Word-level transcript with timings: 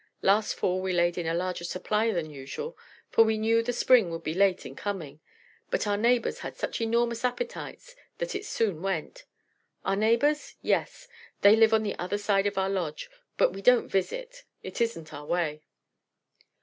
Last 0.23 0.55
fall 0.55 0.81
we 0.81 0.93
laid 0.93 1.19
in 1.19 1.27
a 1.27 1.35
larger 1.35 1.63
supply 1.63 2.09
than 2.11 2.31
usual, 2.31 2.75
for 3.11 3.23
we 3.23 3.37
knew 3.37 3.61
the 3.61 3.71
spring 3.71 4.09
would 4.09 4.23
be 4.23 4.33
late 4.33 4.65
in 4.65 4.75
coming; 4.75 5.19
but 5.69 5.85
our 5.85 5.95
neighbours 5.95 6.39
had 6.39 6.55
such 6.55 6.81
enormous 6.81 7.23
appetites 7.23 7.95
that 8.17 8.33
it 8.33 8.43
soon 8.45 8.81
went. 8.81 9.25
Our 9.85 9.95
neighbours? 9.95 10.55
Yes 10.63 11.07
they 11.41 11.55
live 11.55 11.71
on 11.71 11.83
the 11.83 11.95
other 11.99 12.17
side 12.17 12.47
of 12.47 12.57
our 12.57 12.67
lodge; 12.67 13.11
but 13.37 13.53
we 13.53 13.61
don't 13.61 13.89
visit 13.89 14.43
it 14.63 14.81
isn't 14.81 15.13
our 15.13 15.27
way." 15.27 15.61